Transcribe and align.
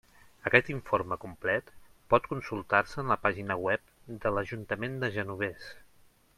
Aquest 0.49 0.69
informe 0.73 1.17
complet 1.25 1.69
pot 2.15 2.25
consultar-se 2.33 2.99
en 3.03 3.13
la 3.15 3.19
pàgina 3.27 3.61
web 3.67 4.17
de 4.25 4.35
l'Ajuntament 4.39 5.01
de 5.05 5.15
Genovés. 5.21 5.73